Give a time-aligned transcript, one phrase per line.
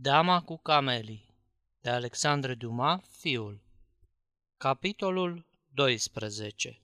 [0.00, 1.34] Dama cu camelii
[1.80, 3.60] de Alexandre Dumas, fiul
[4.56, 6.80] Capitolul 12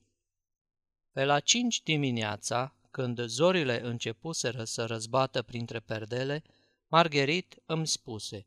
[1.11, 6.43] Pe la cinci dimineața, când zorile începuseră să răzbată printre perdele,
[6.87, 8.45] Margherit îmi spuse,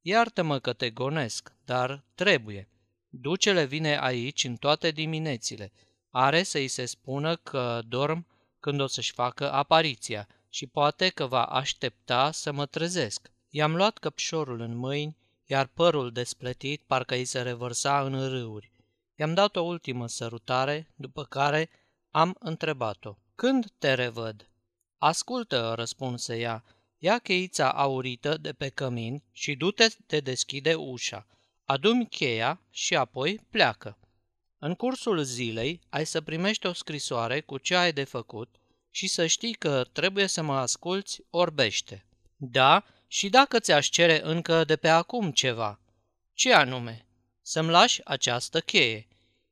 [0.00, 2.68] Iartă-mă că te gonesc, dar trebuie.
[3.08, 5.72] Ducele vine aici în toate diminețile.
[6.10, 8.26] Are să-i se spună că dorm
[8.60, 13.30] când o să-și facă apariția și poate că va aștepta să mă trezesc.
[13.48, 18.70] I-am luat căpșorul în mâini, iar părul despletit parcă îi se revărsa în râuri.
[19.14, 21.70] I-am dat o ultimă sărutare, după care
[22.10, 23.16] am întrebat-o.
[23.34, 24.48] Când te revăd?
[24.98, 26.64] Ascultă, răspunse ea,
[26.98, 31.26] ia cheița aurită de pe cămin și du-te te deschide ușa.
[31.64, 33.98] Adumi cheia și apoi pleacă.
[34.58, 38.56] În cursul zilei ai să primești o scrisoare cu ce ai de făcut
[38.90, 42.06] și să știi că trebuie să mă asculți orbește.
[42.36, 45.80] Da, și dacă ți-aș cere încă de pe acum ceva.
[46.34, 47.06] Ce anume?
[47.42, 49.06] Să-mi lași această cheie.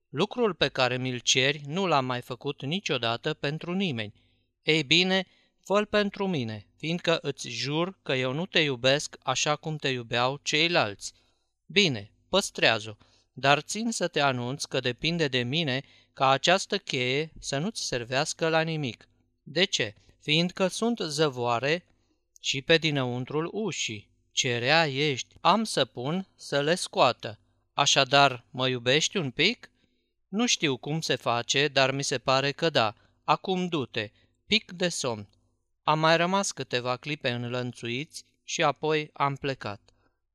[0.08, 4.14] Lucrul pe care mi-l ceri nu l-am mai făcut niciodată pentru nimeni.
[4.62, 5.26] Ei bine,
[5.64, 10.40] fă pentru mine, fiindcă îți jur că eu nu te iubesc așa cum te iubeau
[10.42, 11.12] ceilalți.
[11.66, 15.82] Bine, păstrează-o, dar țin să te anunț că depinde de mine
[16.12, 19.08] ca această cheie să nu-ți servească la nimic.
[19.42, 19.94] De ce?
[20.20, 21.84] Fiindcă sunt zăvoare
[22.46, 24.10] și pe dinăuntrul ușii.
[24.32, 27.38] Ce rea ești, am să pun să le scoată.
[27.72, 29.70] Așadar, mă iubești un pic?
[30.28, 32.94] Nu știu cum se face, dar mi se pare că da.
[33.24, 34.10] Acum du-te,
[34.46, 35.28] pic de somn.
[35.82, 39.80] Am mai rămas câteva clipe înlănțuiți și apoi am plecat.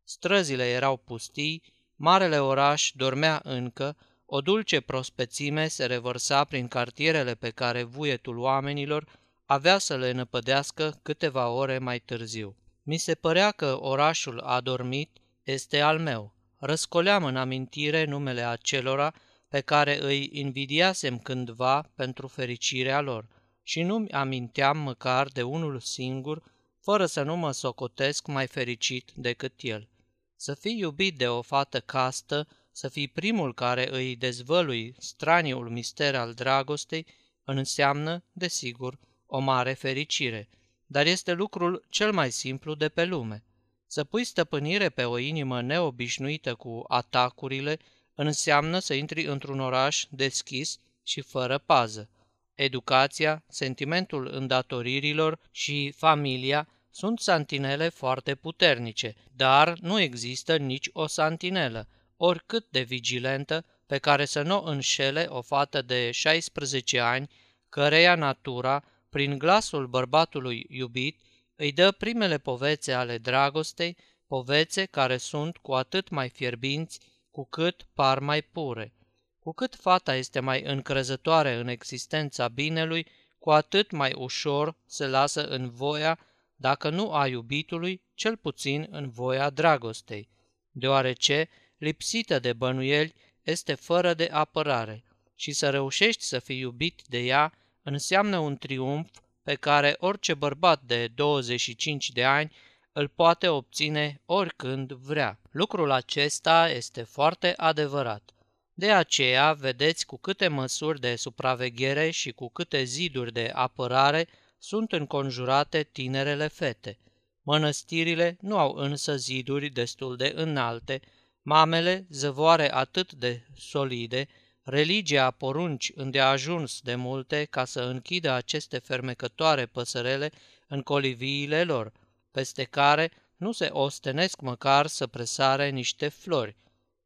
[0.03, 1.63] Străzile erau pustii,
[1.95, 9.20] marele oraș dormea încă, o dulce prospețime se revărsa prin cartierele pe care vuietul oamenilor
[9.51, 12.55] avea să le năpădească câteva ore mai târziu.
[12.83, 16.33] Mi se părea că orașul adormit este al meu.
[16.57, 19.13] Răscoleam în amintire numele acelora
[19.47, 23.27] pe care îi invidiasem cândva pentru fericirea lor
[23.63, 26.43] și nu-mi aminteam măcar de unul singur,
[26.81, 29.89] fără să nu mă socotesc mai fericit decât el.
[30.35, 36.15] Să fii iubit de o fată castă, să fii primul care îi dezvălui straniul mister
[36.15, 37.05] al dragostei,
[37.43, 38.99] înseamnă, desigur,
[39.33, 40.49] o mare fericire,
[40.85, 43.43] dar este lucrul cel mai simplu de pe lume.
[43.87, 47.79] Să pui stăpânire pe o inimă neobișnuită cu atacurile
[48.15, 52.09] înseamnă să intri într-un oraș deschis și fără pază.
[52.55, 61.87] Educația, sentimentul îndatoririlor și familia sunt santinele foarte puternice, dar nu există nici o santinelă,
[62.17, 67.29] oricât de vigilentă, pe care să nu înșele o fată de 16 ani,
[67.69, 71.19] căreia natura prin glasul bărbatului iubit,
[71.55, 76.99] îi dă primele povețe ale dragostei, povețe care sunt cu atât mai fierbinți
[77.31, 78.93] cu cât par mai pure.
[79.39, 83.07] Cu cât fata este mai încrezătoare în existența binelui,
[83.39, 86.19] cu atât mai ușor se lasă în voia,
[86.55, 90.29] dacă nu a iubitului, cel puțin în voia dragostei,
[90.71, 95.03] deoarece, lipsită de bănuieli, este fără de apărare
[95.35, 97.53] și să reușești să fii iubit de ea
[97.83, 99.09] înseamnă un triumf
[99.43, 102.51] pe care orice bărbat de 25 de ani
[102.93, 105.39] îl poate obține oricând vrea.
[105.51, 108.31] Lucrul acesta este foarte adevărat.
[108.73, 114.27] De aceea, vedeți cu câte măsuri de supraveghere și cu câte ziduri de apărare
[114.57, 116.97] sunt înconjurate tinerele fete.
[117.41, 120.99] Mănăstirile nu au însă ziduri destul de înalte,
[121.41, 124.27] mamele zăvoare atât de solide,
[124.63, 130.31] Religia a porunci îndeajuns de multe ca să închidă aceste fermecătoare păsărele
[130.67, 131.91] în coliviile lor,
[132.31, 136.55] peste care nu se ostenesc măcar să presare niște flori.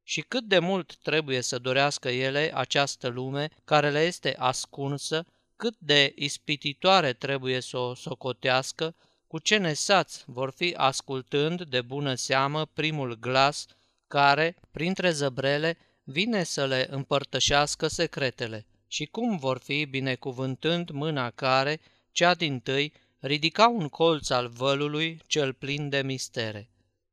[0.03, 5.75] Și cât de mult trebuie să dorească ele această lume care le este ascunsă, cât
[5.77, 8.95] de ispititoare trebuie să o socotească,
[9.27, 13.65] cu ce nesați vor fi ascultând de bună seamă primul glas
[14.07, 15.77] care, printre zăbrele,
[16.07, 21.79] vine să le împărtășească secretele și cum vor fi binecuvântând mâna care,
[22.11, 26.69] cea din tâi, ridica un colț al vălului cel plin de mistere.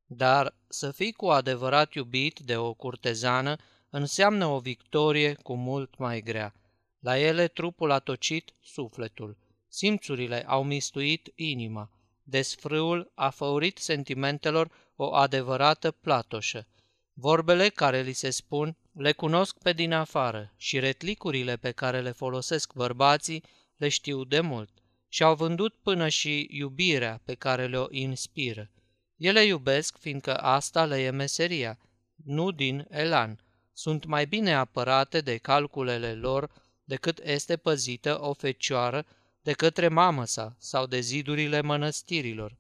[0.07, 3.57] Dar să fii cu adevărat iubit de o curtezană
[3.91, 6.55] înseamnă o victorie cu mult mai grea.
[6.99, 9.37] La ele trupul a tocit sufletul,
[9.69, 11.91] simțurile au mistuit inima,
[12.23, 16.67] desfrâul a făurit sentimentelor o adevărată platoșă.
[17.13, 22.11] Vorbele care li se spun le cunosc pe din afară și retlicurile pe care le
[22.11, 23.43] folosesc bărbații
[23.77, 24.71] le știu de mult
[25.09, 28.71] și au vândut până și iubirea pe care le-o inspiră.
[29.17, 31.79] Ele iubesc fiindcă asta le e meseria,
[32.25, 33.39] nu din elan.
[33.73, 36.51] Sunt mai bine apărate de calculele lor
[36.85, 39.07] decât este păzită o fecioară
[39.43, 42.57] de către mamă sa sau de zidurile mănăstirilor.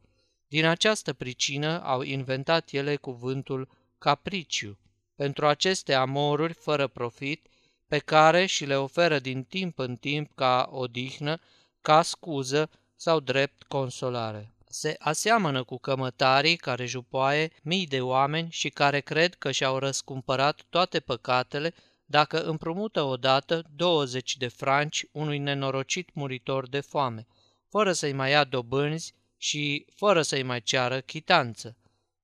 [0.48, 3.68] Din această pricină au inventat ele cuvântul
[3.98, 4.78] capriciu
[5.22, 7.46] pentru aceste amoruri fără profit
[7.88, 11.38] pe care și le oferă din timp în timp ca odihnă,
[11.80, 14.52] ca scuză sau drept consolare.
[14.68, 20.60] Se aseamănă cu cămătarii care jupoaie mii de oameni și care cred că și-au răscumpărat
[20.70, 21.74] toate păcatele
[22.04, 27.26] dacă împrumută odată 20 de franci unui nenorocit muritor de foame,
[27.68, 31.76] fără să-i mai ia dobânzi și fără să-i mai ceară chitanță.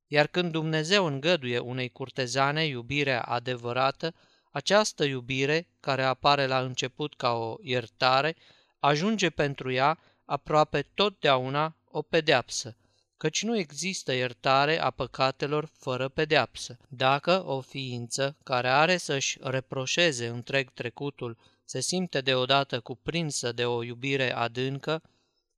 [0.08, 4.14] Iar când Dumnezeu îngăduie unei curtezane iubirea adevărată,
[4.50, 8.36] această iubire, care apare la început ca o iertare,
[8.78, 12.76] ajunge pentru ea aproape totdeauna o pedeapsă,
[13.16, 16.78] căci nu există iertare a păcatelor fără pedeapsă.
[16.88, 23.82] Dacă o ființă care are să-și reproșeze întreg trecutul se simte deodată cuprinsă de o
[23.82, 25.02] iubire adâncă,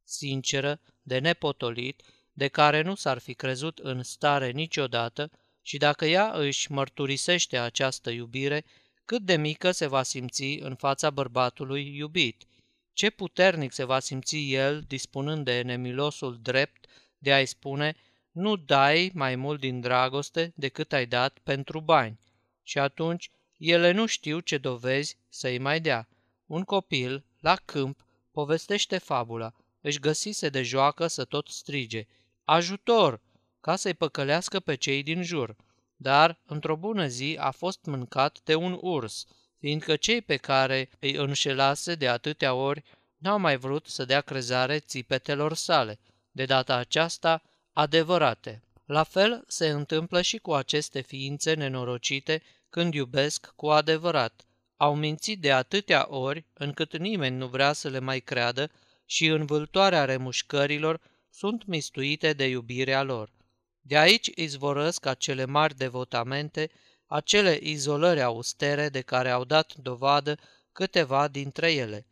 [0.04, 2.02] sinceră, de nepotolit,
[2.40, 5.30] de care nu s-ar fi crezut în stare niciodată,
[5.62, 8.64] și dacă ea își mărturisește această iubire,
[9.04, 12.44] cât de mică se va simți în fața bărbatului iubit,
[12.92, 16.86] ce puternic se va simți el dispunând de nemilosul drept
[17.18, 17.96] de a-i spune
[18.30, 22.18] nu dai mai mult din dragoste decât ai dat pentru bani.
[22.62, 26.08] Și atunci ele nu știu ce dovezi să-i mai dea.
[26.46, 32.06] Un copil, la câmp, povestește fabula, își găsise de joacă să tot strige,
[32.50, 33.20] ajutor,
[33.60, 35.56] ca să-i păcălească pe cei din jur.
[35.96, 39.26] Dar, într-o bună zi, a fost mâncat de un urs,
[39.58, 42.82] fiindcă cei pe care îi înșelase de atâtea ori
[43.16, 45.98] n-au mai vrut să dea crezare țipetelor sale,
[46.30, 47.42] de data aceasta
[47.72, 48.62] adevărate.
[48.84, 54.44] La fel se întâmplă și cu aceste ființe nenorocite când iubesc cu adevărat.
[54.76, 58.70] Au mințit de atâtea ori încât nimeni nu vrea să le mai creadă
[59.04, 63.32] și în vâltoarea remușcărilor sunt mistuite de iubirea lor.
[63.80, 66.70] De aici izvorăsc acele mari devotamente,
[67.06, 70.38] acele izolări austere de care au dat dovadă
[70.72, 72.06] câteva dintre ele.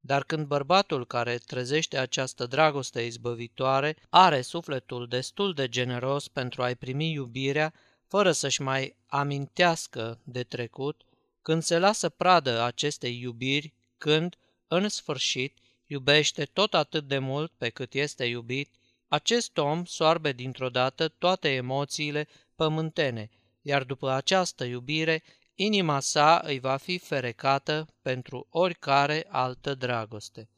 [0.00, 6.76] Dar când bărbatul care trezește această dragoste izbăvitoare are sufletul destul de generos pentru a-i
[6.76, 7.74] primi iubirea,
[8.06, 11.02] fără să-și mai amintească de trecut,
[11.42, 14.36] când se lasă pradă acestei iubiri, când,
[14.68, 15.58] în sfârșit,
[15.90, 18.74] iubește tot atât de mult pe cât este iubit,
[19.08, 23.30] acest om soarbe dintr-o dată toate emoțiile pământene,
[23.62, 25.22] iar după această iubire,
[25.54, 30.48] inima sa îi va fi ferecată pentru oricare altă dragoste.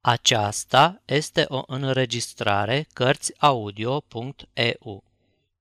[0.00, 5.04] Aceasta este o înregistrare Cărțiaudio.eu.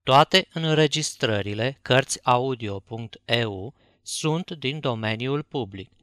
[0.03, 5.96] Toate înregistrările Cărțiaudio.eu sunt din domeniul public.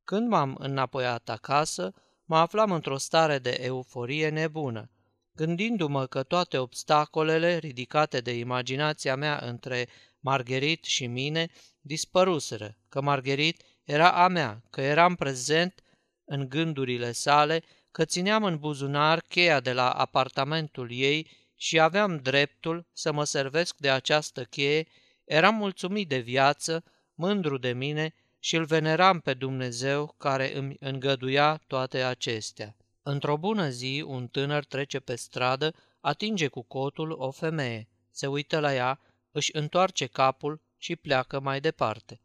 [0.05, 1.93] Când m-am înapoiat acasă,
[2.25, 4.91] mă aflam într-o stare de euforie nebună,
[5.33, 9.89] gândindu-mă că toate obstacolele ridicate de imaginația mea între
[10.21, 11.49] Margherit și mine
[11.81, 15.83] dispăruseră, că Margherit era a mea, că eram prezent
[16.25, 22.87] în gândurile sale, că țineam în buzunar cheia de la apartamentul ei și aveam dreptul
[22.93, 24.87] să mă servesc de această cheie,
[25.25, 26.85] eram mulțumit de viață,
[27.15, 32.77] mândru de mine și îl veneram pe Dumnezeu care îmi îngăduia toate acestea.
[33.03, 38.59] Într-o bună zi, un tânăr trece pe stradă, atinge cu cotul o femeie, se uită
[38.59, 42.21] la ea, își întoarce capul și pleacă mai departe.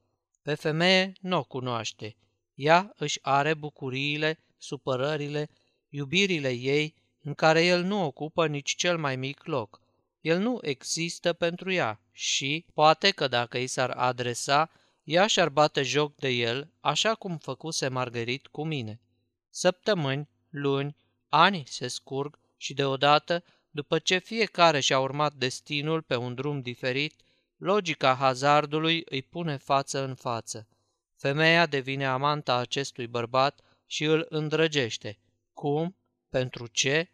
[0.46, 2.16] Pe femeie nu o cunoaște.
[2.54, 5.50] Ea își are bucuriile, supărările,
[5.90, 9.82] iubirile ei, în care el nu ocupă nici cel mai mic loc.
[10.22, 14.72] El nu există pentru ea și, poate că dacă i s-ar adresa,
[15.04, 19.02] ea și-ar bate joc de el, așa cum făcuse Margarit cu mine.
[19.50, 20.96] Săptămâni, luni,
[21.30, 27.24] ani se scurg și deodată după ce fiecare și-a urmat destinul pe un drum diferit,
[27.58, 30.68] logica hazardului îi pune față în față.
[31.16, 35.20] Femeia devine amanta acestui bărbat și îl îndrăgește.
[35.54, 35.98] Cum?
[36.30, 37.10] Pentru ce?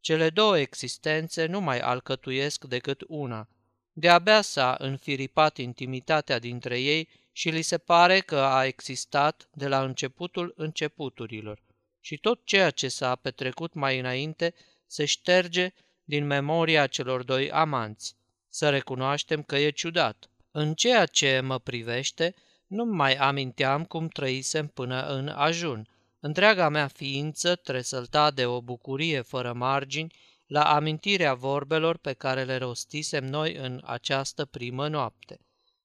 [0.00, 3.48] Cele două existențe nu mai alcătuiesc decât una.
[3.92, 9.84] De-abia s-a înfiripat intimitatea dintre ei și li se pare că a existat de la
[9.84, 11.62] începutul începuturilor.
[12.00, 14.54] Și tot ceea ce s-a petrecut mai înainte
[14.86, 15.72] se șterge
[16.04, 18.16] din memoria celor doi amanți.
[18.56, 20.30] Să recunoaștem că e ciudat.
[20.50, 22.34] În ceea ce mă privește,
[22.66, 25.88] nu mai aminteam cum trăisem până în ajun.
[26.20, 30.14] Întreaga mea ființă tresălta de o bucurie fără margini
[30.46, 35.38] la amintirea vorbelor pe care le rostisem noi în această primă noapte.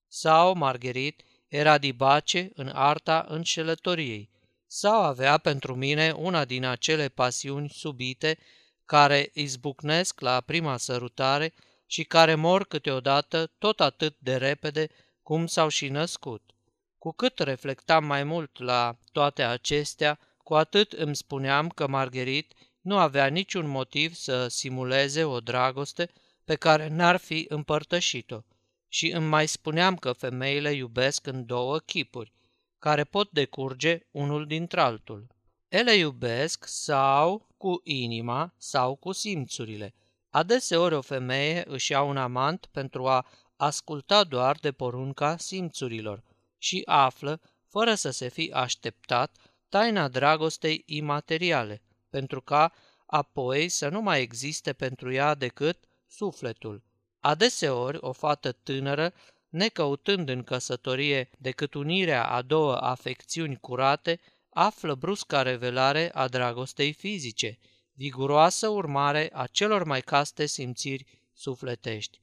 [0.07, 4.29] Sau Margherit era dibace în arta înșelătoriei,
[4.67, 8.38] sau avea pentru mine una din acele pasiuni subite
[8.85, 11.53] care izbucnesc la prima sărutare
[11.91, 14.89] și care mor câteodată tot atât de repede
[15.24, 16.51] cum s-au și născut.
[16.98, 22.98] Cu cât reflectam mai mult la toate acestea, cu atât îmi spuneam că Margherit nu
[22.98, 26.10] avea niciun motiv să simuleze o dragoste
[26.43, 28.39] pe care n-ar fi împărtășit-o.
[28.88, 32.34] Și îmi mai spuneam că femeile iubesc în două chipuri,
[32.79, 35.27] care pot decurge unul dintre altul.
[35.67, 39.93] Ele iubesc sau cu inima sau cu simțurile.
[40.29, 46.24] Adeseori o femeie își ia un amant pentru a asculta doar de porunca simțurilor
[46.57, 49.36] și află, fără să se fi așteptat,
[49.69, 52.74] taina dragostei imateriale, pentru ca
[53.05, 56.83] apoi să nu mai existe pentru ea decât sufletul.
[57.19, 59.13] Adeseori o fată tânără,
[59.50, 64.19] necăutând în căsătorie decât unirea a două afecțiuni curate,
[64.50, 67.57] află brusca revelare a dragostei fizice,
[68.00, 72.20] viguroasă urmare a celor mai caste simțiri sufletești.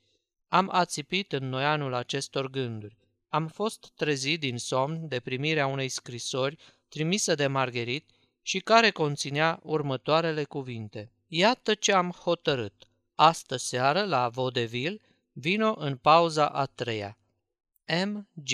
[0.49, 2.97] Am ațipit în noi anul acestor gânduri.
[3.29, 6.57] Am fost trezit din somn de primirea unei scrisori
[6.89, 8.11] trimisă de Margherit
[8.43, 11.13] și care conținea următoarele cuvinte.
[11.27, 12.75] Iată ce am hotărât.
[13.15, 15.01] Astă seară, la Vaudeville,
[15.33, 17.19] vino în pauza a treia.
[18.05, 18.51] M.G.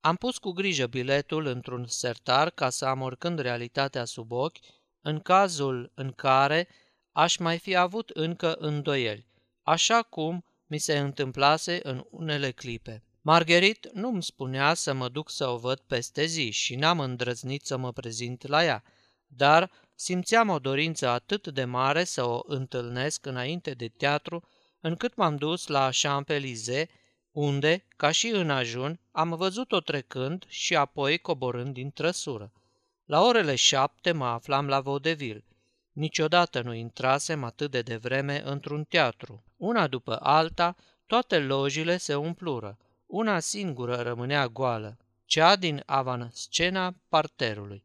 [0.00, 4.56] Am pus cu grijă biletul într-un sertar ca să am oricând realitatea sub ochi,
[5.06, 6.68] în cazul în care
[7.12, 9.26] aș mai fi avut încă îndoieli,
[9.62, 13.02] așa cum mi se întâmplase în unele clipe.
[13.20, 17.76] Margherit nu-mi spunea să mă duc să o văd peste zi și n-am îndrăznit să
[17.76, 18.82] mă prezint la ea,
[19.26, 24.48] dar simțeam o dorință atât de mare să o întâlnesc înainte de teatru,
[24.80, 26.86] încât m-am dus la Champs-Élysées,
[27.30, 32.52] unde, ca și în ajun, am văzut-o trecând și apoi coborând din trăsură.
[33.06, 35.44] La orele șapte mă aflam la Vaudeville.
[35.92, 39.44] Niciodată nu intrasem atât de devreme într-un teatru.
[39.56, 42.78] Una după alta, toate lojile se umplură.
[43.06, 47.84] Una singură rămânea goală, cea din avanscena parterului.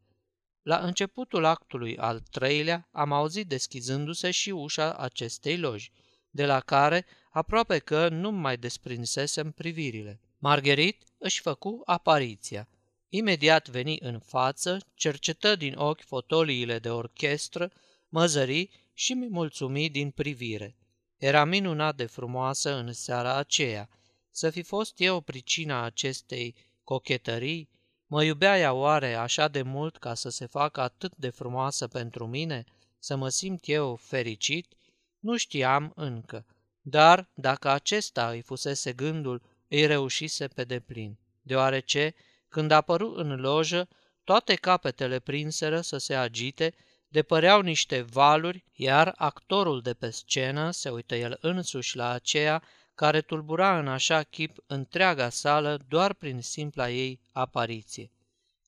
[0.61, 5.91] La începutul actului al treilea am auzit deschizându-se și ușa acestei loji,
[6.29, 10.19] de la care aproape că nu mai desprinsesem privirile.
[10.37, 12.67] Margherit își făcu apariția.
[13.13, 17.71] Imediat veni în față, cercetă din ochi fotoliile de orchestră,
[18.09, 20.75] măzării și mi mulțumi din privire.
[21.17, 23.89] Era minunat de frumoasă în seara aceea.
[24.29, 27.69] Să fi fost eu pricina acestei cochetării?
[28.07, 32.27] Mă iubea ea oare așa de mult ca să se facă atât de frumoasă pentru
[32.27, 32.65] mine,
[32.99, 34.73] să mă simt eu fericit?
[35.19, 36.45] Nu știam încă,
[36.81, 42.15] dar dacă acesta îi fusese gândul, îi reușise pe deplin, deoarece,
[42.51, 43.87] când apăru în lojă,
[44.23, 46.73] toate capetele prinseră să se agite,
[47.07, 52.63] depăreau niște valuri, iar actorul de pe scenă se uită el însuși la aceea
[52.95, 58.11] care tulbura în așa chip întreaga sală doar prin simpla ei apariție.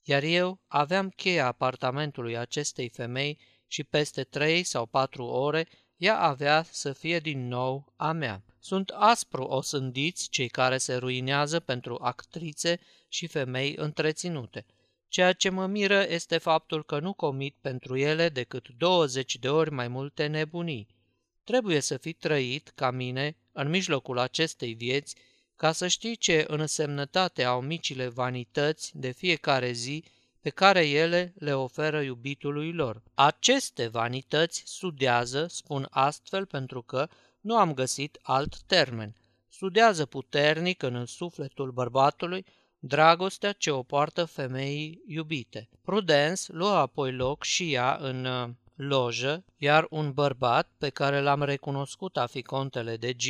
[0.04, 5.68] Iar eu aveam cheia apartamentului acestei femei și peste trei sau patru ore
[6.04, 8.42] ea avea să fie din nou a mea.
[8.60, 14.66] Sunt aspru osândiți cei care se ruinează pentru actrițe și femei întreținute.
[15.08, 19.72] Ceea ce mă miră este faptul că nu comit pentru ele decât 20 de ori
[19.72, 20.88] mai multe nebunii.
[21.44, 25.16] Trebuie să fi trăit, ca mine, în mijlocul acestei vieți,
[25.56, 30.04] ca să știi ce însemnătate au micile vanități de fiecare zi
[30.44, 33.02] pe care ele le oferă iubitului lor.
[33.14, 37.08] Aceste vanități sudează, spun astfel pentru că
[37.42, 39.16] nu am găsit alt termen.
[39.50, 42.46] Sudează puternic în sufletul bărbatului
[42.80, 45.70] dragostea ce o poartă femeii iubite.
[45.82, 51.44] Prudence luă apoi loc și ea în uh, lojă, iar un bărbat pe care l-am
[51.44, 53.24] recunoscut a fi contele de G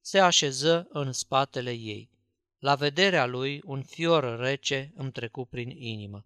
[0.00, 2.10] se așeză în spatele ei.
[2.58, 6.24] La vederea lui, un fior rece îmi trecu prin inimă.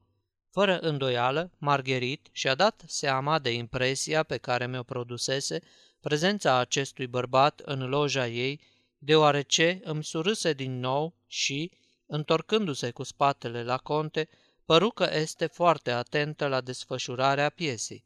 [0.59, 5.61] Fără îndoială, Margherit și-a dat seama de impresia pe care mi-o produsese
[6.01, 8.61] prezența acestui bărbat în loja ei,
[8.99, 11.73] deoarece îmi surâse din nou și,
[12.07, 14.29] întorcându-se cu spatele la conte,
[14.65, 18.05] păru că este foarte atentă la desfășurarea piesei.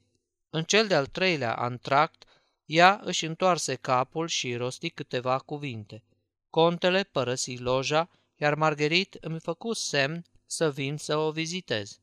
[0.50, 2.24] În cel de-al treilea antract,
[2.64, 6.02] ea își întoarse capul și rosti câteva cuvinte.
[6.50, 12.01] Contele părăsi loja, iar Margherit îmi făcu semn să vin să o vizitez.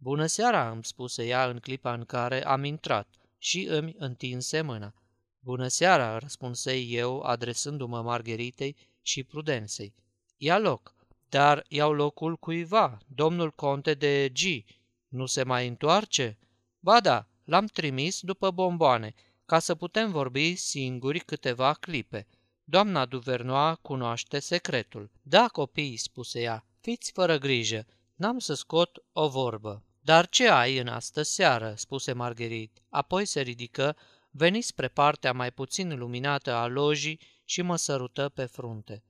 [0.00, 4.94] Bună seara, îmi spuse ea în clipa în care am intrat și îmi întinse mâna.
[5.40, 9.94] Bună seara, răspunsei eu, adresându-mă Margheritei și Prudensei.
[10.36, 10.94] Ia loc,
[11.28, 14.64] dar iau locul cuiva, domnul conte de G.
[15.08, 16.38] Nu se mai întoarce?
[16.80, 19.14] Ba da, l-am trimis după bomboane,
[19.46, 22.26] ca să putem vorbi singuri câteva clipe.
[22.64, 25.10] Doamna Duvernoa cunoaște secretul.
[25.22, 29.82] Da, copii, spuse ea, fiți fără grijă, n-am să scot o vorbă.
[30.08, 32.82] Dar ce ai în astă seară?" spuse Margherit.
[32.88, 33.96] Apoi se ridică,
[34.30, 39.04] veni spre partea mai puțin luminată a lojii și mă sărută pe frunte.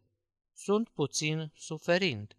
[0.55, 2.37] Sunt puțin suferind.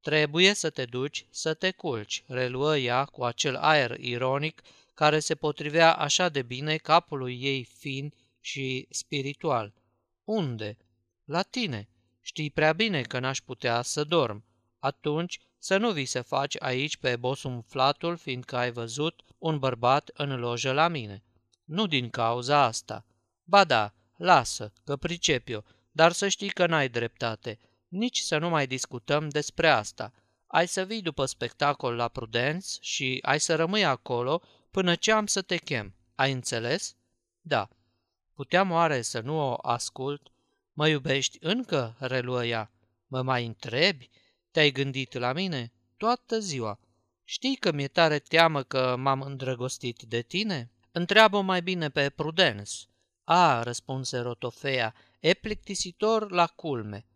[0.00, 4.62] Trebuie să te duci să te culci, reluă ea cu acel aer ironic
[4.94, 9.74] care se potrivea așa de bine capului ei fin și spiritual.
[10.24, 10.76] Unde?
[11.24, 11.88] La tine.
[12.20, 14.44] Știi prea bine că n-aș putea să dorm.
[14.78, 20.38] Atunci să nu vii să faci aici pe bosumflatul, fiindcă ai văzut un bărbat în
[20.38, 21.22] lojă la mine.
[21.64, 23.04] Nu din cauza asta.
[23.44, 27.58] Ba da, lasă, că pricep eu, dar să știi că n-ai dreptate.
[27.88, 30.12] Nici să nu mai discutăm despre asta.
[30.46, 35.26] Ai să vii după spectacol la Prudence și ai să rămâi acolo până ce am
[35.26, 35.94] să te chem.
[36.14, 36.96] Ai înțeles?
[37.40, 37.68] Da.
[38.34, 40.32] Puteam oare să nu o ascult?
[40.72, 41.96] Mă iubești încă?
[41.98, 42.70] reluă ea.
[43.06, 44.10] Mă mai întrebi?
[44.52, 45.72] Te-ai gândit la mine?
[45.96, 46.78] Toată ziua.
[47.24, 50.70] Știi că mi-e tare teamă că m-am îndrăgostit de tine?
[50.92, 52.72] Întreabă mai bine pe Prudence.
[53.24, 57.06] A, răspunse Rotofea, e plictisitor la culme.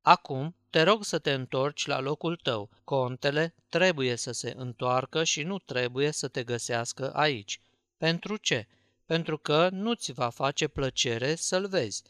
[0.00, 2.70] Acum te rog să te întorci la locul tău.
[2.84, 7.60] Contele trebuie să se întoarcă și nu trebuie să te găsească aici.
[7.96, 8.66] Pentru ce?
[9.04, 12.02] Pentru că nu-ți va face plăcere să-l vezi.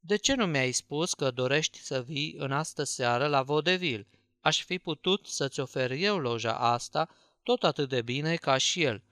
[0.00, 4.06] De ce nu mi-ai spus că dorești să vii în astă seară la vodevil?
[4.42, 7.08] Aș fi putut să-ți ofer eu loja asta
[7.42, 9.02] tot atât de bine ca și el.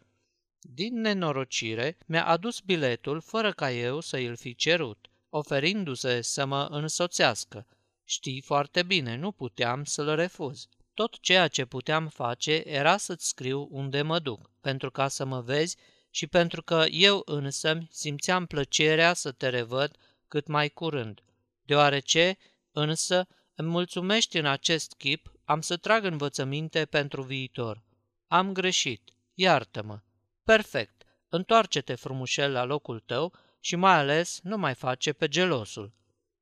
[0.61, 6.67] Din nenorocire, mi-a adus biletul fără ca eu să îl fi cerut, oferindu-se să mă
[6.71, 7.67] însoțească.
[8.05, 10.67] Știi foarte bine, nu puteam să-l refuz.
[10.95, 15.41] Tot ceea ce puteam face era să-ți scriu unde mă duc, pentru ca să mă
[15.41, 15.77] vezi
[16.11, 19.97] și pentru că eu însă simțeam plăcerea să te revăd
[20.29, 21.21] cât mai curând,
[21.63, 22.39] deoarece,
[22.73, 23.27] însă,
[23.61, 27.83] îmi mulțumești în acest chip, am să trag învățăminte pentru viitor.
[28.27, 30.01] Am greșit, iartă-mă.
[30.45, 35.93] Perfect, întoarce-te frumușel la locul tău și mai ales nu mai face pe gelosul.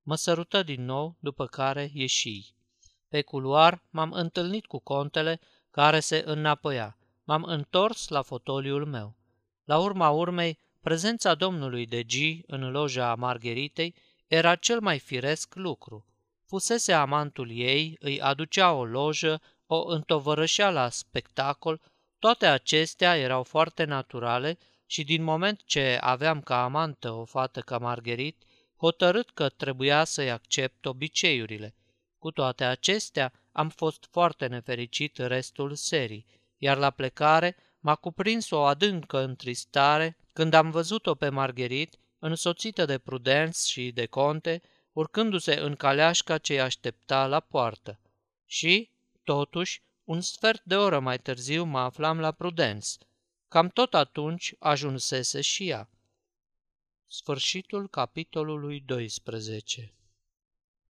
[0.02, 2.54] Mă sărută din nou, după care ieși.
[3.08, 6.98] Pe culoar m-am întâlnit cu contele, care se înapoia.
[7.24, 9.16] M-am întors la fotoliul meu.
[9.64, 12.12] La urma urmei, prezența domnului de G
[12.46, 13.94] în loja Margheritei
[14.26, 16.02] era cel mai firesc lucru.
[16.48, 21.80] Fusese amantul ei, îi aducea o lojă, o întovărășea la spectacol,
[22.18, 27.78] toate acestea erau foarte naturale și din moment ce aveam ca amantă o fată ca
[27.78, 28.44] Margherit,
[28.76, 31.74] hotărât că trebuia să-i accept obiceiurile.
[32.18, 38.60] Cu toate acestea, am fost foarte nefericit restul serii, iar la plecare m-a cuprins o
[38.60, 44.62] adâncă întristare când am văzut-o pe Margherit, însoțită de Prudence și de Conte,
[44.98, 48.00] urcându-se în caleașca ce îi aștepta la poartă.
[48.46, 48.90] Și,
[49.24, 52.88] totuși, un sfert de oră mai târziu mă aflam la Prudence.
[53.48, 55.88] Cam tot atunci ajunsese și ea.
[57.06, 59.92] Sfârșitul capitolului 12